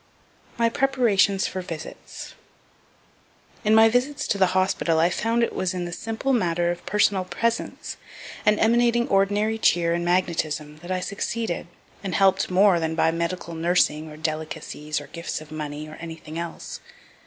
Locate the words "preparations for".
0.69-1.61